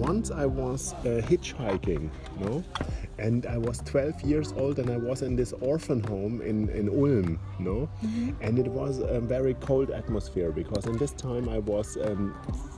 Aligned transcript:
once 0.00 0.30
I 0.30 0.46
was 0.46 0.94
uh, 0.94 1.20
hitchhiking, 1.30 2.10
no, 2.40 2.64
and 3.18 3.46
I 3.46 3.58
was 3.58 3.78
12 3.84 4.22
years 4.22 4.52
old, 4.56 4.78
and 4.78 4.90
I 4.90 4.96
was 4.96 5.22
in 5.22 5.36
this 5.36 5.52
orphan 5.60 6.00
home 6.02 6.40
in 6.40 6.68
in 6.70 6.88
Ulm, 6.88 7.38
no, 7.58 7.88
and 8.40 8.58
it 8.58 8.66
was 8.66 8.98
a 8.98 9.20
very 9.20 9.54
cold 9.54 9.90
atmosphere 9.90 10.50
because 10.50 10.86
in 10.86 10.96
this 10.96 11.12
time 11.12 11.48
I 11.48 11.58
was. 11.58 11.96
Um, 11.96 12.34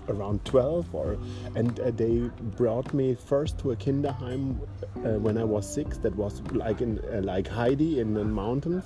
around 0.09 0.45
12 0.45 0.95
or 0.95 1.17
and 1.55 1.81
uh, 1.81 1.91
they 1.91 2.31
brought 2.57 2.93
me 2.93 3.15
first 3.15 3.59
to 3.59 3.73
a 3.73 3.77
kinderheim 3.77 4.57
uh, 5.05 5.19
when 5.19 5.39
i 5.39 5.45
was 5.45 5.69
six 5.73 5.99
that 5.99 6.15
was 6.17 6.43
like 6.53 6.81
in 6.81 6.99
uh, 7.13 7.21
like 7.23 7.49
heidi 7.49 8.01
in 8.01 8.15
the 8.15 8.25
mountains. 8.25 8.85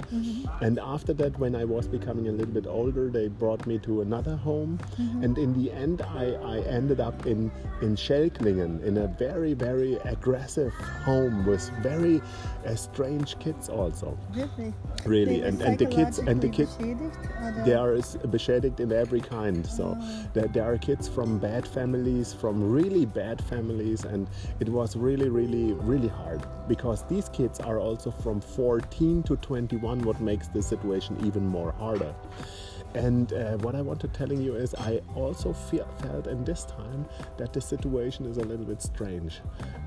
And 0.61 0.79
after 0.79 1.13
that 1.15 1.39
when 1.39 1.55
i 1.55 1.65
was 1.65 1.89
becoming 1.89 2.29
a 2.29 2.33
little 2.33 2.55
bit 2.55 2.67
older 2.67 3.09
they 3.11 3.29
brought 3.29 3.67
me 3.67 3.79
to 3.81 4.01
another 4.03 4.37
home. 4.37 4.79
And 5.23 5.39
in 5.39 5.53
the 5.61 5.73
end 5.73 6.03
I, 6.03 6.33
I 6.55 6.59
ended 6.61 7.01
up 7.01 7.27
in 7.27 7.51
in 7.83 7.97
Schelklingen 7.97 8.83
in 8.83 8.99
a 8.99 9.07
very 9.07 9.55
very 9.55 9.95
aggressive 10.05 10.73
home 11.05 11.47
with 11.47 11.69
very 11.83 12.21
uh, 12.67 12.75
strange 12.75 13.39
kids 13.39 13.69
also. 13.69 14.19
Really? 15.05 15.41
They 15.41 15.49
and, 15.49 15.63
and 15.63 15.79
the 15.79 15.87
kids 15.87 16.19
and 16.19 16.41
the 16.41 16.49
kids 16.49 16.67
psychologically 16.67 16.95
beschädigt, 16.95 17.17
oder? 17.41 17.65
they 17.65 17.75
are 17.75 17.97
beschädigt 18.29 18.81
in 18.81 18.93
every 18.93 19.21
kind 19.21 19.67
so. 19.67 19.97
There, 20.35 20.49
there 20.49 20.65
are 20.65 20.79
kids 20.79 21.06
from 21.09 21.39
bad 21.39 21.67
families 21.67 22.33
from 22.33 22.71
really 22.71 23.05
bad 23.05 23.43
families 23.45 24.05
and 24.05 24.29
it 24.61 24.69
was 24.69 24.97
really 24.97 25.29
really 25.29 25.73
really 25.75 26.09
hard 26.09 26.43
because 26.69 27.03
these 27.05 27.29
kids 27.31 27.61
are 27.61 27.79
also 27.79 28.11
from 28.11 28.41
14 28.41 29.23
to 29.25 29.37
21 29.37 30.01
what 30.03 30.21
makes 30.21 30.49
the 30.49 30.63
situation 30.63 31.17
even 31.25 31.47
more 31.47 31.73
harder 31.73 32.15
and 32.97 33.33
uh, 33.33 33.59
what 33.59 33.75
I 33.75 33.83
want 33.83 34.01
to 34.01 34.09
telling 34.09 34.41
you 34.41 34.55
is, 34.57 34.75
I 34.75 35.01
also 35.15 35.53
fe- 35.53 35.85
felt 36.01 36.27
in 36.27 36.45
this 36.45 36.65
time 36.65 37.07
that 37.37 37.53
the 37.53 37.61
situation 37.61 38.25
is 38.27 38.39
a 38.39 38.45
little 38.45 38.65
bit 38.65 38.81
strange, 38.83 39.41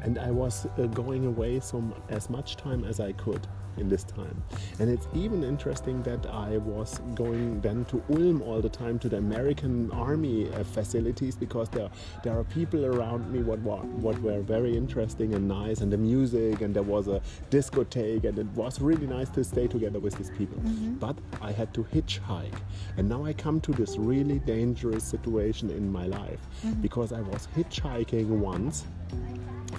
and 0.04 0.20
I 0.20 0.32
was 0.32 0.66
uh, 0.66 0.86
going 0.88 1.26
away 1.26 1.60
some 1.60 1.94
as 2.10 2.30
much 2.30 2.56
time 2.56 2.84
as 2.86 3.00
I 3.00 3.12
could 3.14 3.48
in 3.78 3.90
this 3.90 4.04
time. 4.04 4.44
And 4.80 4.90
it's 4.90 5.08
even 5.14 5.44
interesting 5.44 6.04
that 6.04 6.26
I 6.28 6.58
was 6.58 7.00
going 7.16 7.62
then 7.62 7.86
to 7.86 8.04
Ulm 8.10 8.42
all 8.42 8.62
the 8.62 8.70
time 8.70 9.00
to 9.00 9.10
the 9.10 9.18
American 9.18 9.90
Army 9.92 10.52
uh, 10.54 10.64
facilities 10.64 11.36
because 11.36 11.70
there 11.70 11.90
there 12.24 12.38
are 12.38 12.44
people 12.44 12.86
around 12.86 13.32
me 13.32 13.42
what 13.42 13.62
were, 13.62 13.78
what 13.78 14.20
were 14.22 14.42
very 14.42 14.76
interesting 14.76 15.34
and 15.34 15.48
nice, 15.48 15.82
and 15.82 15.92
the 15.92 15.98
music, 15.98 16.62
and 16.62 16.76
there 16.76 16.84
was 16.84 17.08
a 17.08 17.22
discotheque, 17.50 18.26
and 18.26 18.38
it 18.38 18.48
was 18.48 18.82
really 18.82 19.08
nice 19.08 19.30
to 19.30 19.44
stay 19.44 19.68
together 19.68 20.00
with 20.00 20.16
these 20.18 20.32
people. 20.32 20.60
But 21.00 21.18
I 21.42 21.52
had 21.52 21.74
to 21.76 21.84
hitchhike, 21.84 22.60
and 23.00 23.08
now 23.08 23.24
I 23.24 23.32
come 23.32 23.62
to 23.62 23.72
this 23.72 23.98
really 23.98 24.40
dangerous 24.40 25.06
situation 25.06 25.70
in 25.70 25.90
my 25.90 26.06
life 26.08 26.42
mm-hmm. 26.42 26.82
because 26.82 27.14
I 27.14 27.22
was 27.22 27.48
hitchhiking 27.56 28.28
once 28.28 28.84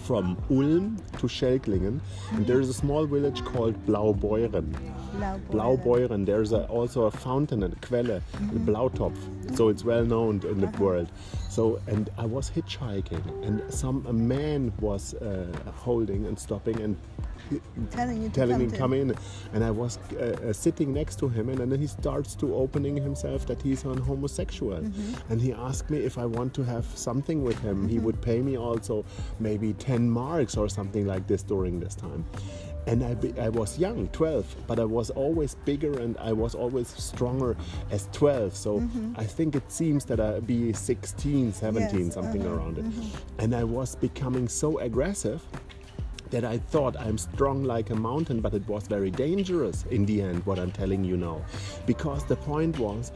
from 0.07 0.43
Ulm 0.51 0.97
to 1.19 1.27
Schelklingen, 1.27 2.01
and 2.33 2.47
there 2.47 2.61
is 2.61 2.71
a 2.71 2.73
small 2.73 3.05
village 3.05 3.45
called 3.45 3.75
Blaubeuren. 3.85 4.73
Blaubeuren. 5.13 5.41
Blaubeuren, 5.51 6.25
there's 6.25 6.53
a, 6.53 6.65
also 6.69 7.03
a 7.03 7.11
fountain, 7.11 7.61
mm-hmm. 7.61 7.75
a 7.75 7.87
Quelle, 7.87 8.23
the 8.55 8.73
Blautopf, 8.73 9.19
so 9.55 9.69
it's 9.69 9.85
well 9.85 10.07
known 10.07 10.41
in 10.47 10.59
the 10.59 10.69
uh-huh. 10.69 10.85
world. 10.85 11.09
So, 11.51 11.79
and 11.89 12.09
I 12.17 12.25
was 12.25 12.51
hitchhiking, 12.51 13.23
and 13.45 13.63
some 13.73 14.07
a 14.09 14.15
man 14.15 14.73
was 14.81 15.13
uh, 15.13 15.53
holding 15.75 16.25
and 16.25 16.39
stopping 16.39 16.81
and 16.81 16.97
Telling 17.91 18.23
you 18.23 18.29
to 18.29 18.35
telling 18.35 18.57
come 18.59 18.65
me 18.67 18.71
to- 18.71 18.79
come 18.79 18.93
in. 18.93 19.15
And 19.55 19.65
i 19.65 19.71
was 19.71 19.99
uh, 19.99 20.17
uh, 20.49 20.53
sitting 20.53 20.93
next 20.93 21.19
to 21.21 21.29
him 21.29 21.49
and 21.49 21.59
then 21.73 21.81
he 21.81 21.87
starts 21.87 22.35
to 22.37 22.55
opening 22.55 22.97
himself 22.97 23.47
that 23.47 23.61
he's 23.63 23.85
an 23.85 23.99
homosexual. 23.99 24.79
Mm-hmm. 24.81 25.33
and 25.33 25.41
he 25.41 25.53
asked 25.53 25.91
me 25.91 25.99
if 25.99 26.17
i 26.19 26.27
want 26.27 26.55
to 26.55 26.63
have 26.63 26.85
something 26.95 27.43
with 27.43 27.59
him. 27.61 27.89
He 27.89 27.99
would 27.99 28.21
pay 28.21 28.41
me 28.41 28.57
also 28.57 29.05
maybe 29.39 29.73
10 29.75 30.11
marks 30.11 30.57
or 30.57 30.69
something 30.69 31.07
like 31.07 31.27
this 31.27 31.43
during 31.43 31.81
this 31.81 31.95
time. 31.95 32.25
And 32.87 33.05
I, 33.05 33.15
be, 33.15 33.39
I 33.39 33.51
was 33.51 33.79
young 33.79 34.09
12 34.09 34.57
but 34.67 34.79
i 34.81 34.85
was 34.85 35.11
always 35.11 35.55
bigger 35.67 35.93
and 36.01 36.17
i 36.19 36.33
was 36.33 36.55
always 36.55 36.89
stronger 36.89 37.55
as 37.91 38.09
12 38.13 38.57
so 38.57 38.71
Mm-hmm. 38.81 39.13
i 39.21 39.25
think 39.25 39.55
it 39.55 39.71
seems 39.71 40.05
that 40.07 40.19
i 40.19 40.41
be 40.41 40.73
16 40.73 41.53
17 41.53 42.05
Yes, 42.07 42.15
something 42.15 42.43
uh-huh, 42.47 42.55
around 42.57 42.79
it. 42.79 42.87
And 43.39 43.55
i 43.55 43.65
was 43.65 43.97
becoming 43.97 44.49
so 44.49 44.79
aggressive 44.79 45.41
that 46.31 46.45
I 46.45 46.59
thought 46.59 46.97
I'm 46.99 47.19
strong 47.19 47.65
like 47.65 47.91
a 47.91 47.95
mountain, 47.95 48.41
but 48.41 48.55
it 48.55 48.67
was 48.69 48.87
very 48.87 49.11
dangerous 49.11 49.85
in 49.91 50.07
the 50.07 50.23
end, 50.23 50.45
what 50.47 50.59
I'm 50.59 50.71
telling 50.71 51.05
you 51.05 51.17
now. 51.17 51.43
Because 51.87 52.25
the 52.25 52.37
point 52.37 52.79
was, 52.79 53.13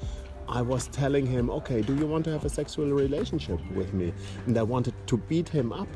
I 0.48 0.60
was 0.62 0.88
telling 0.88 1.26
him, 1.26 1.48
okay, 1.50 1.80
do 1.80 1.94
you 1.94 2.06
want 2.06 2.25
to 2.26 2.32
have 2.32 2.44
a 2.44 2.50
sexual 2.50 2.91
relationship 2.91 3.60
with 3.75 3.94
me? 3.94 4.12
And 4.47 4.58
I 4.58 4.62
wanted 4.62 4.94
to 5.06 5.16
beat 5.16 5.48
him 5.48 5.72
up. 5.72 5.88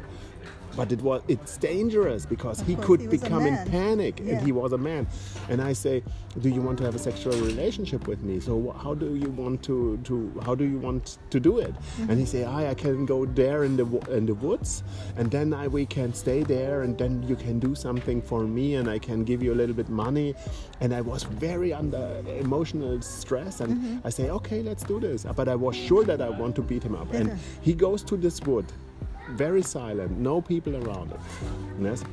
But 0.76 0.92
it 0.92 1.00
was 1.02 1.22
it's 1.28 1.56
dangerous 1.56 2.26
because 2.26 2.60
he 2.60 2.74
course, 2.74 2.86
could 2.86 3.00
he 3.00 3.06
become 3.06 3.46
in 3.46 3.56
panic 3.70 4.20
Yeah. 4.20 4.34
and 4.34 4.46
he 4.46 4.52
was 4.52 4.72
a 4.72 4.78
man. 4.78 5.06
And 5.48 5.60
I 5.60 5.72
say, 5.72 6.02
do 6.40 6.48
you 6.48 6.60
want 6.60 6.78
to 6.78 6.84
have 6.84 6.94
a 6.94 6.98
sexual 6.98 7.32
relationship 7.32 8.06
with 8.06 8.22
me? 8.22 8.40
So 8.40 8.74
how 8.82 8.94
do 8.94 9.16
you 9.16 9.30
want 9.30 9.62
to, 9.64 9.98
to 10.04 10.40
how 10.44 10.54
do 10.54 10.64
you 10.64 10.78
want 10.78 11.18
to 11.30 11.40
do 11.40 11.58
it? 11.58 11.74
Mm-hmm. 11.74 12.10
And 12.10 12.20
he 12.20 12.26
say, 12.26 12.44
I, 12.44 12.70
I 12.70 12.74
can 12.74 13.06
go 13.06 13.24
there 13.24 13.64
in 13.64 13.76
the 13.76 13.86
in 14.16 14.26
the 14.26 14.34
woods, 14.34 14.82
and 15.16 15.30
then 15.30 15.52
I, 15.52 15.66
we 15.68 15.86
can 15.86 16.14
stay 16.14 16.42
there, 16.42 16.82
and 16.82 16.96
then 16.96 17.22
you 17.24 17.36
can 17.36 17.58
do 17.58 17.74
something 17.74 18.22
for 18.22 18.42
me, 18.44 18.76
and 18.76 18.88
I 18.88 18.98
can 18.98 19.24
give 19.24 19.42
you 19.42 19.52
a 19.52 19.58
little 19.60 19.74
bit 19.74 19.88
money. 19.88 20.34
And 20.80 20.94
I 20.94 21.00
was 21.00 21.24
very 21.24 21.72
under 21.72 22.22
emotional 22.38 23.00
stress, 23.02 23.60
and 23.60 23.74
mm-hmm. 23.74 24.06
I 24.06 24.10
say, 24.10 24.30
okay, 24.30 24.62
let's 24.62 24.84
do 24.84 25.00
this. 25.00 25.26
But 25.36 25.48
I 25.48 25.54
was 25.54 25.74
sure 25.76 26.04
that 26.04 26.20
I 26.20 26.28
want 26.28 26.54
to 26.56 26.62
beat 26.62 26.82
him 26.82 26.94
up, 26.94 27.12
and 27.12 27.38
he 27.62 27.74
goes 27.74 28.02
to 28.04 28.16
this 28.16 28.40
wood, 28.42 28.66
very 29.36 29.62
silent, 29.62 30.18
no 30.18 30.40
people 30.40 30.76
around 30.76 31.12
it. 31.12 31.20
Yes 31.80 32.04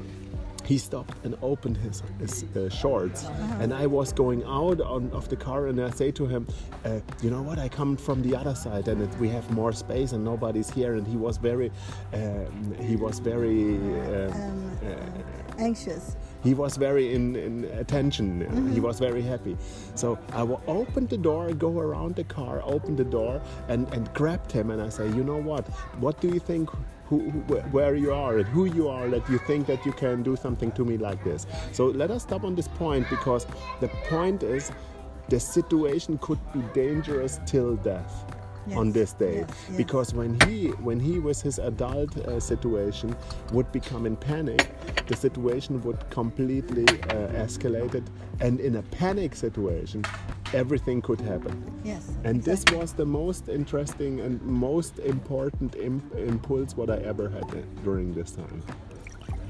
he 0.67 0.79
stopped 0.79 1.13
and 1.23 1.37
opened 1.43 1.77
his, 1.77 2.01
his 2.19 2.43
uh, 2.55 2.67
shorts 2.69 3.25
and 3.59 3.71
i 3.71 3.85
was 3.85 4.11
going 4.11 4.43
out 4.45 4.81
on, 4.81 5.11
of 5.11 5.29
the 5.29 5.35
car 5.35 5.67
and 5.67 5.79
i 5.79 5.91
say 5.91 6.09
to 6.09 6.25
him 6.25 6.47
uh, 6.85 6.99
you 7.21 7.29
know 7.29 7.43
what 7.43 7.59
i 7.59 7.69
come 7.69 7.95
from 7.95 8.19
the 8.23 8.35
other 8.35 8.55
side 8.55 8.87
and 8.87 8.99
it, 8.99 9.09
we 9.19 9.29
have 9.29 9.47
more 9.51 9.71
space 9.71 10.11
and 10.13 10.23
nobody's 10.25 10.67
here 10.71 10.95
and 10.95 11.05
he 11.05 11.17
was 11.17 11.37
very 11.37 11.69
um, 12.13 12.73
he 12.81 12.95
was 12.95 13.19
very 13.19 13.75
um, 13.75 14.33
Um, 14.33 14.77
uh, 14.83 15.61
anxious. 15.61 16.15
he 16.43 16.55
was 16.55 16.77
very 16.77 17.13
in, 17.13 17.35
in 17.35 17.65
attention 17.77 18.41
Mm-hmm. 18.41 18.73
he 18.73 18.79
was 18.79 18.97
very 18.99 19.21
happy 19.21 19.55
so 19.93 20.17
i 20.33 20.41
will 20.41 20.61
open 20.67 21.05
the 21.05 21.17
door 21.17 21.53
go 21.53 21.77
around 21.79 22.15
the 22.15 22.23
car 22.23 22.61
open 22.63 22.95
the 22.95 23.05
door 23.17 23.39
and, 23.67 23.87
and 23.93 24.11
grabbed 24.15 24.51
him 24.51 24.71
and 24.71 24.81
i 24.81 24.89
say 24.89 25.05
you 25.09 25.23
know 25.23 25.37
what 25.37 25.67
what 25.99 26.19
do 26.21 26.27
you 26.27 26.39
think 26.39 26.69
who, 27.07 27.29
who, 27.29 27.39
wh- 27.55 27.73
where 27.73 27.95
you 27.95 28.13
are 28.13 28.37
and 28.37 28.47
who 28.47 28.65
you 28.65 28.87
are 28.89 29.07
that 29.09 29.27
you 29.29 29.37
think 29.39 29.67
that 29.67 29.85
you 29.85 29.91
can 29.93 30.23
do 30.23 30.35
something 30.35 30.71
to 30.73 30.85
me 30.85 30.97
like 30.97 31.23
this. 31.23 31.45
So 31.71 31.85
let 31.87 32.11
us 32.11 32.23
stop 32.23 32.43
on 32.43 32.55
this 32.55 32.67
point 32.67 33.09
because 33.09 33.45
the 33.79 33.87
point 34.09 34.43
is 34.43 34.71
the 35.29 35.39
situation 35.39 36.17
could 36.19 36.39
be 36.53 36.61
dangerous 36.73 37.39
till 37.45 37.75
death 37.77 38.25
on 38.75 38.91
this 38.91 39.13
day. 39.13 39.39
Yes, 39.47 39.49
yes. 39.67 39.77
because 39.77 40.13
when 40.13 40.39
he 40.41 40.69
when 40.81 40.99
he 40.99 41.19
with 41.19 41.41
his 41.41 41.59
adult 41.59 42.17
uh, 42.17 42.39
situation 42.39 43.15
would 43.51 43.71
become 43.71 44.07
in 44.07 44.15
panic 44.15 44.67
the 45.07 45.15
situation 45.15 45.81
would 45.83 46.09
completely 46.09 46.83
uh, 46.83 47.43
escalated. 47.45 48.03
And 48.41 48.59
in 48.59 48.77
a 48.77 48.81
panic 48.81 49.35
situation 49.35 50.03
everything 50.55 51.01
could 51.01 51.21
happen 51.21 51.55
Yes. 51.83 52.03
and 52.23 52.37
exactly. 52.37 52.51
this 52.53 52.79
was 52.79 52.93
the 52.93 53.05
most 53.05 53.49
interesting 53.49 54.19
and 54.21 54.41
most 54.41 54.99
important 54.99 55.75
Im- 55.75 56.09
impulse 56.17 56.75
what 56.79 56.89
i 56.89 56.97
ever 57.11 57.27
had 57.29 57.47
during 57.83 58.13
this 58.13 58.31
time 58.31 58.61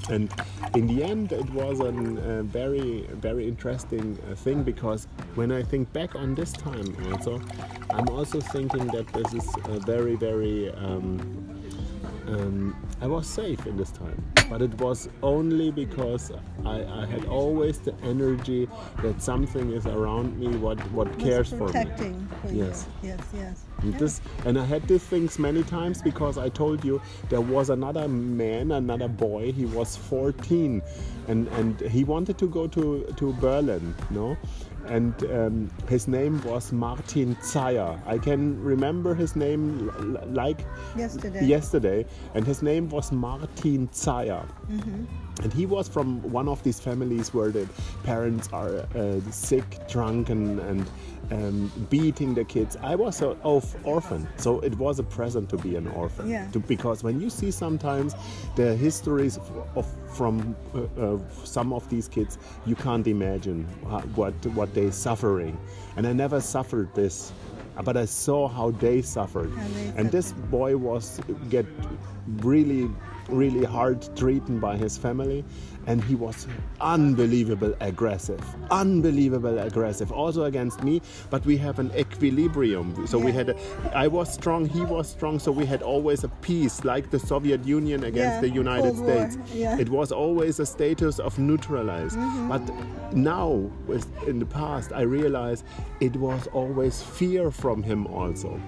and 0.09 0.29
in 0.75 0.85
the 0.88 1.03
end 1.03 1.31
it 1.31 1.49
was 1.51 1.79
a 1.79 1.88
uh, 1.88 2.43
very 2.43 3.07
very 3.27 3.47
interesting 3.47 4.05
uh, 4.29 4.35
thing 4.35 4.63
because 4.63 5.07
when 5.35 5.51
i 5.51 5.63
think 5.63 5.91
back 5.93 6.16
on 6.16 6.35
this 6.35 6.51
time 6.51 6.88
also 7.11 7.41
i'm 7.91 8.09
also 8.09 8.39
thinking 8.55 8.85
that 8.87 9.07
this 9.13 9.34
is 9.34 9.47
a 9.75 9.79
very 9.79 10.16
very 10.16 10.69
um, 10.85 11.44
um, 12.27 12.75
I 13.01 13.07
was 13.07 13.27
safe 13.27 13.66
in 13.67 13.77
this 13.77 13.91
time, 13.91 14.23
but 14.49 14.61
it 14.61 14.73
was 14.79 15.09
only 15.22 15.72
because 15.72 16.31
I, 16.66 16.83
I 16.83 17.05
had 17.05 17.25
always 17.25 17.79
the 17.79 17.93
energy 18.03 18.67
that 19.01 19.22
something 19.22 19.72
is 19.72 19.85
around 19.85 20.37
me 20.39 20.55
what, 20.57 20.79
what 20.91 21.17
cares 21.19 21.49
for 21.49 21.67
me. 21.67 21.85
for 22.41 22.51
Yes. 22.51 22.87
Yes, 23.03 23.19
yes. 23.33 23.63
And 23.85 23.93
this 23.99 24.20
and 24.46 24.58
I 24.58 24.66
had 24.66 24.87
these 24.87 25.03
things 25.03 25.37
many 25.37 25.61
times 25.64 26.02
because 26.02 26.40
I 26.40 26.49
told 26.49 26.84
you 26.84 26.99
there 27.29 27.41
was 27.41 27.70
another 27.70 28.08
man, 28.08 28.72
another 28.72 29.08
boy. 29.08 29.52
He 29.52 29.66
was 29.66 29.96
14, 29.96 30.82
and 31.28 31.47
and 31.49 31.79
he 31.82 32.03
wanted 32.03 32.40
to 32.40 32.47
go 32.47 32.67
to 32.67 33.05
to 33.16 33.34
Berlin, 33.34 33.93
no, 34.09 34.37
and 34.87 35.14
um, 35.32 35.70
his 35.87 36.08
name 36.08 36.41
was 36.43 36.72
Martin 36.72 37.35
Zeyer. 37.41 37.99
I 38.08 38.17
can 38.17 38.59
remember 38.64 39.14
his 39.14 39.35
name 39.35 39.91
like 40.34 40.66
Yesterday. 40.97 41.46
yesterday, 41.46 42.05
and 42.34 42.46
his 42.46 42.64
name 42.64 42.90
was 42.90 43.11
Martin 43.11 43.88
Zeyer. 43.90 44.46
And 45.43 45.53
he 45.53 45.66
was 45.66 45.88
from 45.90 46.22
one 46.31 46.47
of 46.47 46.64
these 46.64 46.79
families 46.79 47.34
where 47.34 47.52
the 47.52 47.67
parents 48.03 48.49
are 48.53 48.85
uh, 48.96 49.20
sick, 49.31 49.66
drunk, 49.88 50.29
and, 50.29 50.59
and 50.59 50.90
um, 51.31 51.72
beating 51.89 52.33
the 52.33 52.43
kids. 52.43 52.77
I 52.81 52.95
was 52.95 53.22
an 53.22 53.35
orph- 53.43 53.75
orphan, 53.83 54.27
so 54.37 54.59
it 54.59 54.75
was 54.77 54.99
a 54.99 55.03
present 55.03 55.49
to 55.49 55.57
be 55.57 55.75
an 55.75 55.87
orphan. 55.87 56.29
Yeah. 56.29 56.49
To- 56.51 56.59
because 56.59 57.03
when 57.03 57.19
you 57.22 57.29
see 57.29 57.51
sometimes 57.51 58.16
the 58.55 58.75
histories 58.75 59.37
of, 59.37 59.77
of 59.77 59.85
from 60.16 60.55
uh, 60.73 60.81
uh, 61.01 61.19
some 61.43 61.73
of 61.73 61.87
these 61.89 62.07
kids, 62.07 62.37
you 62.66 62.75
can't 62.75 63.07
imagine 63.07 63.66
what 64.16 64.33
what 64.53 64.73
they 64.73 64.91
suffering. 64.91 65.57
And 65.97 66.07
I 66.07 66.13
never 66.13 66.41
suffered 66.41 66.93
this, 66.95 67.31
but 67.83 67.97
I 67.97 68.05
saw 68.05 68.47
how 68.47 68.71
they 68.71 69.01
suffered. 69.01 69.51
How 69.51 69.67
they 69.67 69.93
and 69.97 70.11
this 70.11 70.31
boy 70.31 70.78
was 70.78 71.19
get 71.49 71.66
really 72.41 72.89
really 73.29 73.66
hard 73.66 74.05
treated 74.16 74.59
by 74.61 74.75
his 74.77 74.97
family 74.97 75.43
and 75.87 76.03
he 76.03 76.16
was 76.16 76.47
unbelievable 76.81 77.75
aggressive 77.79 78.39
unbelievable 78.72 79.59
aggressive 79.59 80.11
also 80.11 80.43
against 80.45 80.83
me 80.83 81.01
but 81.29 81.45
we 81.45 81.57
have 81.57 81.77
an 81.79 81.91
equilibrium. 81.95 83.05
So 83.07 83.19
we 83.19 83.31
had 83.31 83.49
a, 83.49 83.55
i 83.93 84.07
was 84.07 84.33
strong 84.33 84.66
he 84.66 84.81
was 84.81 85.07
strong 85.09 85.37
so 85.39 85.51
we 85.51 85.66
had 85.66 85.81
always 85.81 86.23
a 86.23 86.29
peace 86.47 86.83
like 86.83 87.09
the 87.11 87.19
soviet 87.19 87.63
union 87.66 88.03
against 88.03 88.35
Yeah, 88.35 88.41
the 88.41 88.49
united 88.49 88.95
Cold 88.95 89.31
states. 89.31 89.37
yeah. 89.53 89.78
it 89.79 89.89
was 89.89 90.11
always 90.11 90.59
a 90.59 90.66
status 90.66 91.19
of 91.19 91.37
neutralize 91.39 92.16
Mm-hmm. 92.16 92.49
but 92.49 92.63
now 93.16 93.69
in 94.28 94.39
the 94.39 94.45
past 94.45 94.91
i 94.93 95.01
realize 95.01 95.63
it 95.99 96.16
was 96.16 96.47
always 96.47 97.01
fear 97.01 97.51
from 97.51 97.83
him 97.83 98.07
also 98.07 98.59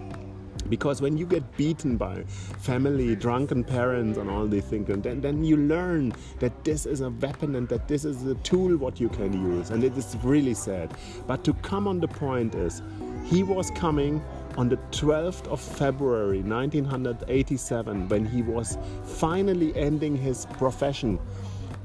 because 0.69 1.02
when 1.02 1.18
you 1.18 1.25
get 1.25 1.44
beaten 1.58 1.98
by 1.98 2.24
family 2.60 3.16
drunken 3.16 3.64
parents 3.64 4.18
and 4.18 4.30
all 4.30 4.48
these 4.48 4.66
things 4.66 4.90
and 4.90 5.04
then, 5.04 5.22
then 5.22 5.44
you 5.44 5.58
learn 5.58 6.14
that 6.40 6.64
this 6.64 6.86
is 6.86 7.02
a 7.02 7.10
weapon 7.10 7.56
and 7.56 7.68
that 7.69 7.88
this 7.88 8.06
is 8.06 8.25
a 8.25 8.36
tool 8.36 8.78
what 8.78 9.00
you 9.00 9.10
can 9.10 9.34
use 9.34 9.69
and 9.69 9.84
it 9.84 9.98
is 9.98 10.16
really 10.24 10.54
sad. 10.54 10.94
But 11.25 11.44
to 11.46 11.54
come 11.56 11.88
on 11.88 12.00
the 12.00 12.08
point 12.08 12.56
is 12.56 12.81
he 13.25 13.44
was 13.44 13.72
coming 13.72 14.24
on 14.58 14.69
the 14.69 14.78
12th 14.92 15.48
of 15.48 15.60
February 15.60 16.42
1987 16.42 18.10
when 18.10 18.25
he 18.25 18.42
was 18.42 18.78
finally 19.04 19.75
ending 19.75 20.16
his 20.16 20.46
profession 20.58 21.20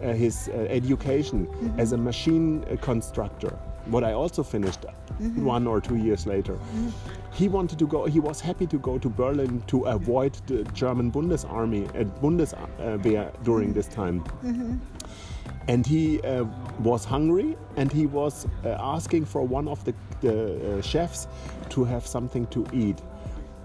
uh, 0.03 0.13
his 0.13 0.49
uh, 0.49 0.57
education 0.69 1.49
as 1.79 1.93
a 1.93 1.97
machine 1.97 2.65
constructor. 2.81 3.57
What 3.87 4.03
I 4.03 4.13
also 4.13 4.43
finished 4.43 4.85
one 5.45 5.67
or 5.67 5.81
two 5.81 5.97
years 5.97 6.27
later. 6.27 6.59
He 7.33 7.49
wanted 7.49 7.79
to 7.79 7.87
go 7.87 8.07
he 8.07 8.21
was 8.21 8.41
happy 8.41 8.67
to 8.67 8.79
go 8.79 8.99
to 8.99 9.09
Berlin 9.09 9.63
to 9.69 9.85
avoid 9.85 10.35
the 10.47 10.65
German 10.75 11.11
Bundesarmy 11.11 11.93
and 11.95 12.11
Bundeswehr 12.21 13.33
during 13.45 13.73
this 13.73 13.89
time. 13.89 14.25
And 15.69 15.87
he 15.87 16.21
uh, 16.23 16.45
was 16.81 17.05
hungry 17.05 17.57
and 17.77 17.93
he 17.93 18.07
was 18.07 18.47
uh, 18.65 18.77
asking 18.81 19.27
for 19.27 19.47
one 19.47 19.69
of 19.69 19.85
the, 19.85 19.95
the 20.21 20.79
uh, 20.79 20.83
chefs 20.83 21.29
to 21.71 21.85
have 21.85 22.05
something 22.07 22.47
to 22.49 22.67
eat 22.73 23.01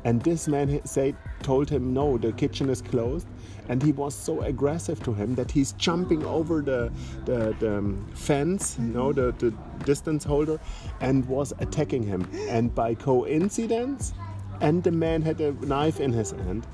and 0.03 0.21
this 0.21 0.47
man 0.47 0.81
said 0.85 1.15
told 1.43 1.69
him 1.69 1.93
no 1.93 2.17
the 2.17 2.31
kitchen 2.33 2.69
is 2.69 2.81
closed. 2.81 3.27
And 3.69 3.83
he 3.83 3.91
was 3.91 4.15
so 4.15 4.41
aggressive 4.43 5.03
to 5.03 5.13
him 5.13 5.35
that 5.35 5.51
he's 5.51 5.73
jumping 5.73 6.25
over 6.25 6.61
the, 6.61 6.89
the, 7.25 7.53
the 7.59 7.79
um, 7.79 8.07
fence 8.13 8.77
you 8.79 8.85
know 8.85 9.11
the, 9.11 9.33
the 9.39 9.51
distance 9.83 10.23
holder 10.23 10.57
and 11.01 11.25
was 11.27 11.53
attacking 11.59 12.03
him. 12.03 12.29
And 12.47 12.73
by 12.73 12.95
coincidence 12.95 14.13
and 14.61 14.83
the 14.83 14.91
man 14.91 15.21
had 15.21 15.41
a 15.41 15.51
knife 15.65 15.99
in 15.99 16.13
his 16.13 16.31
hand 16.31 16.65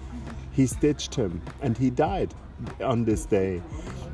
he 0.51 0.67
stitched 0.67 1.15
him 1.15 1.41
and 1.61 1.77
he 1.77 1.89
died 1.89 2.33
on 2.81 3.03
this 3.05 3.25
day 3.25 3.61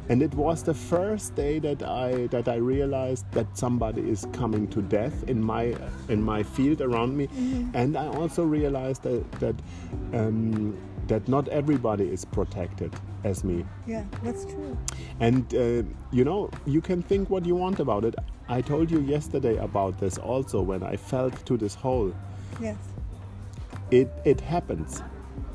and 0.10 0.24
it 0.24 0.34
was 0.34 0.64
the 0.64 0.74
first 0.74 1.36
day 1.36 1.60
that 1.60 1.84
I 1.84 2.28
that 2.28 2.48
I 2.48 2.56
realized 2.56 3.26
that 3.32 3.46
somebody 3.58 4.02
is 4.10 4.28
coming 4.34 4.68
to 4.70 4.82
death 4.82 5.24
in 5.30 5.42
my 5.44 5.76
in 6.10 6.22
my 6.24 6.42
field 6.44 6.82
around 6.82 7.16
me 7.16 7.28
and 7.74 7.96
I 7.96 8.08
also 8.08 8.44
realized 8.44 9.04
that 9.04 9.32
that 9.40 9.56
um, 10.14 10.76
that 11.08 11.28
not 11.28 11.48
everybody 11.50 12.06
is 12.06 12.26
protected 12.26 12.92
as 13.24 13.44
me 13.44 13.66
Yeah, 13.88 14.04
that's 14.24 14.46
true. 14.46 14.78
and 15.20 15.44
uh, 15.56 15.84
you 16.12 16.24
know, 16.24 16.50
you 16.66 16.82
can 16.82 17.02
think 17.02 17.30
what 17.30 17.46
you 17.46 17.56
want 17.56 17.80
about 17.80 18.06
it. 18.06 18.16
I 18.48 18.62
told 18.62 18.90
you 18.92 19.00
yesterday 19.02 19.58
about 19.58 20.00
this 20.00 20.18
also 20.18 20.62
when 20.62 20.82
I 20.84 20.96
fell 20.98 21.30
to 21.32 21.58
this 21.58 21.76
hole. 21.76 22.14
Yes. 22.62 22.78
It 23.92 24.10
it 24.26 24.42
happens. 24.42 25.02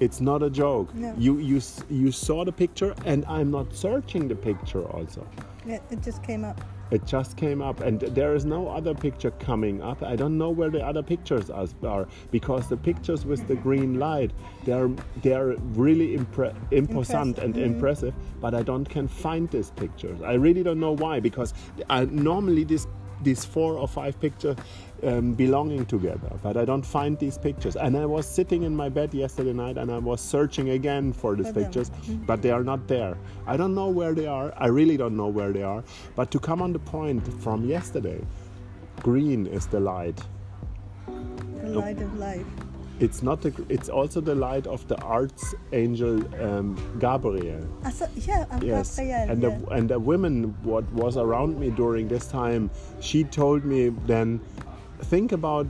It's 0.05 0.21
not 0.21 0.43
a 0.43 0.51
joke. 0.51 0.95
No. 0.95 1.15
You 1.17 1.39
you 1.39 1.61
you 1.89 2.13
saw 2.13 2.45
the 2.45 2.53
picture, 2.53 2.95
and 3.07 3.25
I'm 3.27 3.51
not 3.51 3.75
searching 3.75 4.29
the 4.29 4.35
picture. 4.37 4.85
Also, 4.97 5.27
Yeah, 5.67 5.79
it 5.91 6.03
just 6.03 6.23
came 6.23 6.45
up. 6.45 6.61
it 6.91 7.07
just 7.07 7.37
came 7.39 7.63
up, 7.69 7.81
and 7.81 8.01
there 8.19 8.35
is 8.39 8.45
no 8.45 8.69
other 8.79 8.95
picture 8.95 9.31
coming 9.49 9.81
up. 9.91 10.03
I 10.03 10.15
don't 10.17 10.37
know 10.37 10.51
where 10.59 10.71
the 10.71 10.83
other 10.91 11.03
pictures 11.03 11.49
are 11.51 12.07
because 12.31 12.69
the 12.69 12.77
pictures 12.77 13.25
with 13.25 13.43
the 13.49 13.57
green 13.67 13.99
light, 14.09 14.31
they're 14.67 14.91
they're 15.23 15.57
really 15.85 16.09
impre- 16.19 16.55
imposant 16.71 17.39
and 17.39 17.57
Impressive, 17.57 17.63
mhm. 17.63 17.75
impressive. 17.75 18.15
But 18.43 18.53
I 18.61 18.63
don't 18.63 18.89
can 18.97 19.09
find 19.09 19.49
these 19.51 19.71
pictures. 19.83 20.19
I 20.33 20.35
really 20.47 20.63
don't 20.63 20.81
know 20.81 20.97
why 21.05 21.21
because 21.21 21.55
I, 21.89 22.05
normally 22.05 22.65
this 22.65 22.87
these 23.23 23.45
four 23.45 23.77
or 23.77 23.89
five 23.89 24.21
pictures 24.21 24.57
um, 25.03 25.35
belonging 25.35 25.85
together, 25.87 26.31
but 26.43 26.57
I 26.57 26.65
don't 26.65 26.85
find 26.85 27.19
these 27.19 27.37
pictures. 27.37 27.77
And 27.77 27.97
I 27.97 28.07
was 28.07 28.27
sitting 28.27 28.63
in 28.63 28.75
my 28.75 28.89
bed 28.89 29.13
yesterday 29.13 29.53
night 29.53 29.77
and 29.77 29.91
I 29.91 29.99
was 29.99 30.21
searching 30.21 30.71
again 30.71 31.13
for 31.13 31.37
these 31.37 31.53
pictures, 31.53 31.91
but 32.27 32.43
they 32.43 32.51
are 32.51 32.65
not 32.65 32.89
there. 32.89 33.17
I 33.47 33.57
don't 33.57 33.75
know 33.75 33.89
where 33.89 34.15
they 34.15 34.27
are. 34.27 34.55
I 34.57 34.69
really 34.69 34.97
don't 34.97 35.17
know 35.17 35.29
where 35.29 35.53
they 35.53 35.63
are. 35.63 35.85
But 36.17 36.31
to 36.31 36.39
come 36.39 36.63
on 36.63 36.73
the 36.73 36.79
point 36.79 37.27
from 37.43 37.67
yesterday, 37.67 38.25
green 39.03 39.47
is 39.47 39.67
the 39.67 39.81
light. 39.81 40.21
The 41.07 41.69
light 41.69 42.01
of 42.01 42.19
life. 42.19 42.47
It's 43.01 43.23
not 43.23 43.43
the. 43.43 43.53
It's 43.69 43.89
also 43.89 44.21
the 44.21 44.35
light 44.35 44.67
of 44.67 44.87
the 44.87 44.97
archangel 45.03 46.23
um, 46.43 46.79
Gabriel. 47.01 47.67
I 47.83 47.91
saw, 47.91 48.07
yeah, 48.15 48.47
I'm 48.51 48.63
Yes, 48.63 48.97
Gabriel. 48.97 49.31
and 49.31 49.43
yeah. 49.43 49.49
the 49.59 49.67
and 49.71 49.89
the 49.91 49.99
woman 49.99 50.55
what 50.63 50.85
was 50.93 51.17
around 51.17 51.59
me 51.59 51.71
during 51.71 52.07
this 52.09 52.27
time, 52.29 52.71
she 53.01 53.25
told 53.25 53.65
me 53.65 53.89
then, 54.07 54.41
think 55.03 55.33
about 55.33 55.67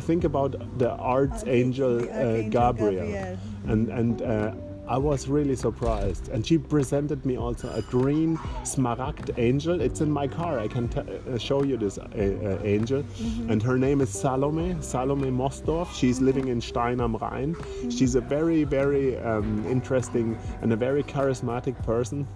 think 0.00 0.24
about 0.24 0.52
the 0.78 0.90
archangel, 0.92 1.98
the 2.00 2.10
uh, 2.10 2.14
archangel 2.14 2.50
Gabriel, 2.50 3.06
Gabriel. 3.06 3.38
and 3.68 3.88
and. 3.88 4.22
Uh, 4.22 4.52
I 4.88 4.98
was 4.98 5.26
really 5.26 5.56
surprised, 5.56 6.28
and 6.28 6.46
she 6.46 6.58
presented 6.58 7.26
me 7.26 7.36
also 7.36 7.72
a 7.72 7.82
green 7.82 8.36
smaragd 8.62 9.36
angel. 9.36 9.80
It's 9.80 10.00
in 10.00 10.10
my 10.10 10.28
car. 10.28 10.60
I 10.60 10.68
can 10.68 10.88
t- 10.88 11.00
uh, 11.00 11.38
show 11.38 11.64
you 11.64 11.76
this 11.76 11.98
uh, 11.98 12.02
uh, 12.04 12.64
angel, 12.64 13.02
Mm-hmm. 13.02 13.50
and 13.50 13.62
her 13.62 13.78
name 13.78 14.00
is 14.00 14.10
Salome. 14.10 14.76
Salome 14.80 15.30
Mosdorf. 15.30 15.92
She's 15.92 16.20
living 16.20 16.48
in 16.48 16.60
Stein 16.60 17.00
am 17.00 17.16
Rhein. 17.16 17.54
Mm-hmm. 17.54 17.90
She's 17.90 18.14
a 18.14 18.20
very, 18.20 18.62
very 18.64 19.16
um, 19.18 19.66
interesting 19.66 20.38
and 20.62 20.72
a 20.72 20.76
very 20.76 21.02
charismatic 21.02 21.76
person 21.84 22.26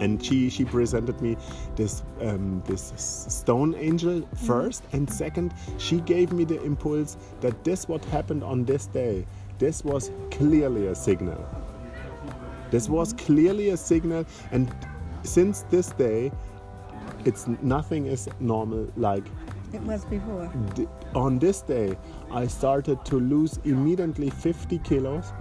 and 0.00 0.24
she 0.24 0.50
she 0.50 0.64
presented 0.64 1.20
me 1.22 1.36
this 1.76 2.02
um, 2.22 2.60
this 2.66 2.92
stone 2.96 3.76
angel 3.76 4.28
first 4.44 4.82
and 4.92 5.08
second 5.08 5.54
she 5.78 6.00
gave 6.00 6.32
me 6.32 6.42
the 6.42 6.60
impulse 6.64 7.16
that 7.40 7.62
this 7.62 7.86
what 7.86 8.04
happened 8.06 8.42
on 8.42 8.64
this 8.64 8.86
day 8.86 9.24
this 9.58 9.84
was 9.84 10.10
clearly 10.30 10.88
a 10.88 10.94
signal. 10.94 11.44
This 12.70 12.88
was 12.88 13.12
clearly 13.12 13.70
a 13.70 13.76
signal 13.76 14.24
and 14.50 14.74
since 15.22 15.62
this 15.70 15.88
day 15.90 16.32
it's 17.24 17.46
nothing 17.62 18.06
is 18.06 18.28
normal 18.40 18.86
like 18.96 19.24
It 19.72 19.80
was 19.82 20.04
before. 20.04 20.52
on 21.14 21.38
this 21.38 21.62
day 21.62 21.96
i 22.30 22.46
started 22.46 23.04
to 23.06 23.18
lose 23.18 23.58
immediately 23.64 24.28
50 24.30 24.78
kilos 24.80 25.32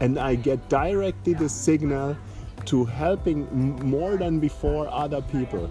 and 0.00 0.18
i 0.18 0.34
get 0.34 0.68
directly 0.68 1.34
the 1.34 1.48
signal 1.48 2.16
to 2.64 2.84
helping 2.84 3.46
m- 3.48 3.76
more 3.90 4.16
than 4.16 4.40
before 4.40 4.88
other 4.88 5.20
people. 5.20 5.70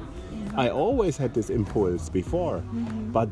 I 0.55 0.69
always 0.69 1.17
had 1.17 1.33
this 1.33 1.49
impulse 1.49 2.09
before 2.09 2.57
mm-hmm. 2.59 3.11
but 3.11 3.29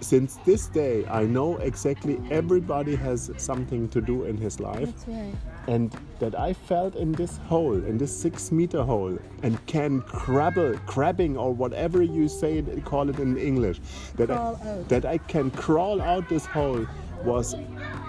since 0.00 0.36
this 0.46 0.66
day 0.66 1.04
i 1.06 1.24
know 1.24 1.56
exactly 1.58 2.20
everybody 2.30 2.94
has 2.96 3.30
something 3.36 3.88
to 3.88 4.00
do 4.00 4.24
in 4.24 4.36
his 4.36 4.58
life 4.60 4.86
That's 4.86 5.08
right. 5.08 5.34
and 5.68 5.94
that 6.20 6.34
I 6.38 6.52
felt 6.52 6.96
in 6.96 7.12
this 7.12 7.38
hole, 7.48 7.74
in 7.84 7.96
this 7.96 8.14
six 8.14 8.50
meter 8.52 8.82
hole, 8.82 9.18
and 9.42 9.64
can 9.66 10.02
crabble, 10.02 10.74
crabbing, 10.86 11.36
or 11.38 11.52
whatever 11.54 12.02
you 12.02 12.28
say, 12.28 12.58
it- 12.58 12.84
call 12.84 13.08
it 13.08 13.18
in 13.18 13.36
English, 13.38 13.80
that 14.16 14.28
Crawl 14.28 14.60
I, 14.62 14.68
out. 14.68 14.88
that 14.88 15.04
I 15.06 15.16
can 15.18 15.50
crawl 15.50 16.00
out 16.02 16.28
this 16.28 16.44
hole 16.44 16.84
was 17.24 17.54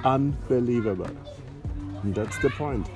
unbelievable. 0.03 1.09
And 2.03 2.13
that's 2.15 2.37
the 2.39 2.49
point. 2.49 2.87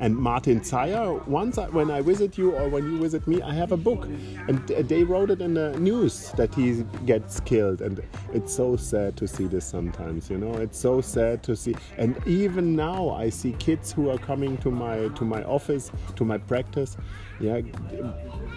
And 0.00 0.16
Martin 0.16 0.60
Zeyer, 0.60 1.26
once 1.26 1.58
I, 1.58 1.68
when 1.68 1.90
I 1.90 2.00
visit 2.00 2.38
you 2.38 2.52
or 2.52 2.68
when 2.70 2.90
you 2.90 2.98
visit 2.98 3.26
me, 3.28 3.42
I 3.42 3.52
have 3.52 3.72
a 3.72 3.76
book, 3.76 4.08
and 4.48 4.66
they 4.66 5.04
wrote 5.04 5.30
it 5.30 5.42
in 5.42 5.52
the 5.52 5.78
news 5.78 6.32
that 6.38 6.54
he 6.54 6.84
gets 7.04 7.38
killed, 7.40 7.82
and 7.82 8.02
it's 8.32 8.54
so 8.54 8.76
sad 8.76 9.16
to 9.18 9.28
see 9.28 9.46
this 9.46 9.66
sometimes. 9.66 10.30
You 10.30 10.38
know, 10.38 10.54
it's 10.54 10.78
so 10.78 11.02
sad 11.02 11.42
to 11.42 11.54
see. 11.54 11.74
And 11.98 12.16
even 12.26 12.74
now, 12.74 13.10
I 13.10 13.28
see 13.28 13.52
kids 13.52 13.92
who 13.92 14.08
are 14.08 14.18
coming 14.18 14.56
to 14.58 14.70
my 14.70 15.08
to 15.08 15.24
my 15.24 15.42
office, 15.44 15.92
to 16.16 16.24
my 16.24 16.38
practice, 16.38 16.96
yeah, 17.38 17.60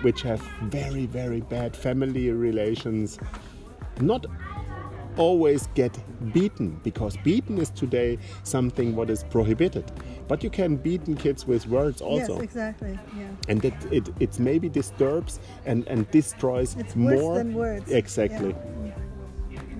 which 0.02 0.22
have 0.22 0.42
very 0.64 1.06
very 1.08 1.42
bad 1.42 1.76
family 1.76 2.32
relations. 2.32 3.20
Not 4.00 4.26
always 5.18 5.68
get 5.76 5.98
beaten 6.34 6.80
because 6.84 7.18
beaten 7.18 7.58
is 7.58 7.70
today 7.70 8.18
something 8.44 8.96
what 8.96 9.10
is 9.10 9.24
prohibited 9.26 9.92
but 10.28 10.44
you 10.44 10.50
can 10.50 10.76
beaten 10.76 11.16
kids 11.16 11.46
with 11.48 11.68
words 11.68 12.02
also 12.02 12.34
Yes, 12.36 12.42
exactly. 12.44 13.00
Yeah. 13.18 13.28
and 13.50 13.62
that 13.62 13.74
it, 13.92 14.10
it 14.20 14.40
maybe 14.40 14.70
disturbs 14.70 15.40
and, 15.66 15.88
and 15.88 16.10
destroys 16.12 16.76
It's 16.78 16.96
more 16.96 17.36
than 17.36 17.54
words. 17.54 17.92
exactly 17.92 18.56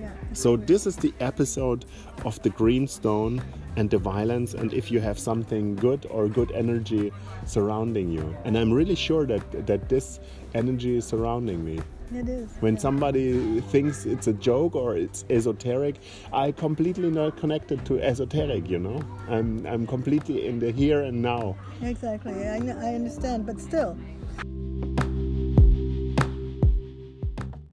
Yeah. 0.00 0.10
so 0.32 0.56
this 0.56 0.86
is 0.86 0.96
the 0.96 1.12
episode 1.20 1.84
of 2.24 2.40
the 2.42 2.50
greenstone 2.50 3.42
and 3.76 3.90
the 3.90 3.98
violence 3.98 4.54
and 4.54 4.72
if 4.72 4.90
you 4.90 5.00
have 5.00 5.18
something 5.18 5.74
good 5.76 6.06
or 6.10 6.28
good 6.28 6.52
energy 6.52 7.12
surrounding 7.44 8.10
you 8.10 8.36
and 8.44 8.56
i'm 8.56 8.72
really 8.72 8.94
sure 8.94 9.26
that 9.26 9.66
that 9.66 9.88
this 9.88 10.20
energy 10.54 10.96
is 10.96 11.04
surrounding 11.04 11.64
me 11.64 11.80
It 12.12 12.28
is. 12.28 12.50
when 12.60 12.76
somebody 12.78 13.60
thinks 13.62 14.04
it's 14.06 14.26
a 14.26 14.32
joke 14.32 14.74
or 14.74 14.96
it's 14.96 15.24
esoteric, 15.30 15.96
I 16.32 16.52
completely 16.52 17.10
not 17.10 17.36
connected 17.36 17.84
to 17.86 18.00
esoteric. 18.00 18.68
You 18.68 18.78
know, 18.78 19.00
I'm 19.28 19.66
I'm 19.66 19.86
completely 19.86 20.46
in 20.46 20.58
the 20.58 20.70
here 20.70 21.02
and 21.02 21.22
now. 21.22 21.56
Exactly. 21.82 22.34
I, 22.46 22.56
I 22.56 22.94
understand, 22.94 23.46
but 23.46 23.60
still, 23.60 23.96